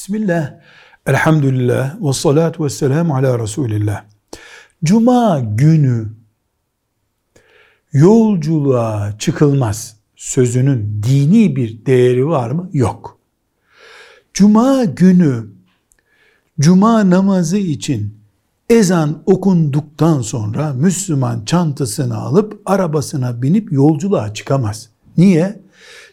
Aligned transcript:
Bismillah, 0.00 0.54
elhamdülillah, 1.06 1.96
ve 2.02 2.12
salatu 2.12 2.64
ve 2.64 2.70
selamu 2.70 3.16
ala 3.16 3.38
Resulillah. 3.38 4.04
Cuma 4.84 5.40
günü 5.40 6.08
yolculuğa 7.92 9.18
çıkılmaz 9.18 9.96
sözünün 10.16 11.02
dini 11.02 11.56
bir 11.56 11.86
değeri 11.86 12.26
var 12.26 12.50
mı? 12.50 12.70
Yok. 12.72 13.18
Cuma 14.34 14.84
günü 14.84 15.46
cuma 16.60 17.10
namazı 17.10 17.58
için 17.58 18.18
ezan 18.70 19.22
okunduktan 19.26 20.20
sonra 20.20 20.72
Müslüman 20.72 21.44
çantasını 21.44 22.16
alıp 22.16 22.62
arabasına 22.66 23.42
binip 23.42 23.72
yolculuğa 23.72 24.34
çıkamaz. 24.34 24.88
Niye? 25.16 25.60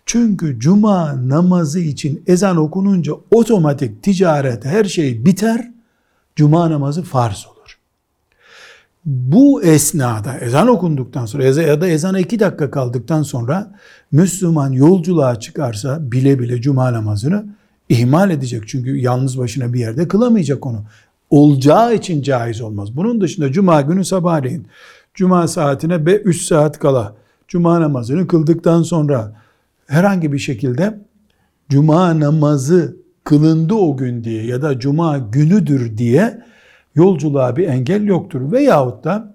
Çünkü 0.06 0.60
cuma 0.60 1.30
namazı 1.30 1.80
için 1.80 2.24
ezan 2.28 2.58
okununca 2.58 3.14
otomatik 3.32 4.04
ticaret 4.04 4.66
her 4.66 4.86
şey 4.86 5.26
biter. 5.26 5.72
Cuma 6.36 6.72
namazı 6.72 7.04
farz 7.04 7.48
olur. 7.48 7.78
Bu 9.06 9.64
esnada 9.64 10.38
ezan 10.38 10.68
okunduktan 10.68 11.26
sonra 11.26 11.44
ya 11.44 11.82
da 11.82 11.88
ezana 11.88 12.20
iki 12.20 12.40
dakika 12.40 12.72
kaldıktan 12.72 13.24
sonra 13.24 13.72
Müslüman 14.12 14.72
yolculuğa 14.72 15.40
çıkarsa 15.40 16.12
bile 16.12 16.40
bile 16.40 16.62
cuma 16.62 16.94
namazını 16.94 17.46
ihmal 17.90 18.32
edecek. 18.32 18.64
Çünkü 18.68 18.98
yalnız 18.98 19.38
başına 19.38 19.74
bir 19.74 19.80
yerde 19.80 20.08
kılamayacak 20.08 20.66
onu. 20.66 20.84
Olacağı 21.30 21.96
için 21.96 22.22
caiz 22.22 22.62
olmaz. 22.62 22.98
Bunun 22.98 23.22
dışında 23.22 23.52
cuma 23.52 23.82
günü 23.82 24.06
sabahleyin 24.06 24.68
cuma 25.14 25.48
saatine 25.48 25.96
3 25.96 26.42
saat 26.42 26.80
kala 26.80 27.16
cuma 27.48 27.82
namazını 27.82 28.28
kıldıktan 28.28 28.84
sonra 28.84 29.34
herhangi 29.88 30.34
bir 30.34 30.40
şekilde 30.40 31.00
cuma 31.70 32.20
namazı 32.20 32.98
kılındı 33.24 33.74
o 33.74 33.98
gün 33.98 34.24
diye 34.24 34.46
ya 34.46 34.62
da 34.62 34.80
cuma 34.80 35.18
günüdür 35.18 35.98
diye 35.98 36.42
yolculuğa 36.96 37.56
bir 37.56 37.68
engel 37.68 38.04
yoktur. 38.04 38.52
Veyahut 38.52 39.04
da 39.04 39.34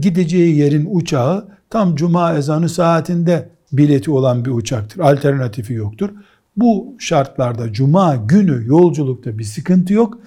gideceği 0.00 0.56
yerin 0.56 0.88
uçağı 0.90 1.48
tam 1.70 1.96
cuma 1.96 2.34
ezanı 2.34 2.68
saatinde 2.68 3.48
bileti 3.72 4.10
olan 4.10 4.44
bir 4.44 4.50
uçaktır. 4.50 5.00
Alternatifi 5.00 5.72
yoktur. 5.72 6.10
Bu 6.56 6.94
şartlarda 6.98 7.72
cuma 7.72 8.16
günü 8.16 8.66
yolculukta 8.66 9.38
bir 9.38 9.44
sıkıntı 9.44 9.92
yok. 9.92 10.18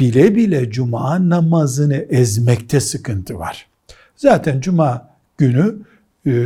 Bile 0.00 0.34
bile 0.34 0.70
cuma 0.70 1.28
namazını 1.28 1.94
ezmekte 1.94 2.80
sıkıntı 2.80 3.38
var. 3.38 3.66
Zaten 4.16 4.60
cuma 4.60 5.08
günü 5.38 5.76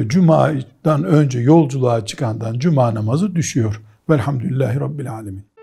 Cuma'dan 0.07 1.05
önce 1.05 1.39
yolculuğa 1.39 2.07
çıkandan 2.07 2.59
Cuma 2.59 2.95
namazı 2.95 3.35
düşüyor. 3.35 3.83
Velhamdülillahi 4.11 4.81
Rabbil 4.81 5.13
Alemin. 5.13 5.56